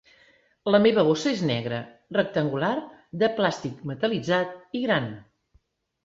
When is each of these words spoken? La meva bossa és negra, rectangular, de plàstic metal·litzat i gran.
La 0.67 0.77
meva 0.83 1.01
bossa 1.07 1.27
és 1.33 1.41
negra, 1.49 1.81
rectangular, 2.15 2.69
de 3.23 3.29
plàstic 3.41 3.83
metal·litzat 3.91 4.57
i 4.81 4.83
gran. 4.87 5.07